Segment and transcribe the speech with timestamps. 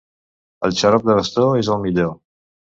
[0.69, 2.13] El xarop de bastó és el millor.